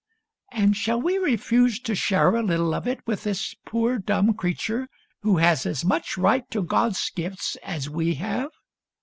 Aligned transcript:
And 0.51 0.75
shall 0.75 0.99
we 0.99 1.19
refuse 1.19 1.79
to 1.81 1.93
share 1.93 2.33
a 2.35 2.41
little 2.41 2.73
of 2.73 2.87
it 2.87 3.05
with 3.05 3.23
this 3.23 3.53
poor 3.67 3.99
dumb 3.99 4.33
creature 4.33 4.87
who 5.21 5.37
has 5.37 5.67
as 5.67 5.85
much 5.85 6.17
right 6.17 6.49
to 6.49 6.63
God's 6.63 7.11
gifts 7.11 7.55
as 7.61 7.87
we 7.87 8.15
have.? 8.15 8.49